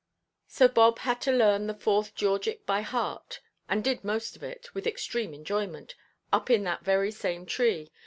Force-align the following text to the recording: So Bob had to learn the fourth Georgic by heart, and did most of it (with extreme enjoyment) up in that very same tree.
So 0.47 0.67
Bob 0.67 0.97
had 0.97 1.21
to 1.21 1.31
learn 1.31 1.67
the 1.67 1.75
fourth 1.75 2.15
Georgic 2.15 2.65
by 2.65 2.81
heart, 2.81 3.39
and 3.69 3.83
did 3.83 4.03
most 4.03 4.35
of 4.35 4.41
it 4.41 4.73
(with 4.73 4.87
extreme 4.87 5.31
enjoyment) 5.31 5.93
up 6.33 6.49
in 6.49 6.63
that 6.63 6.83
very 6.83 7.11
same 7.11 7.45
tree. 7.45 7.91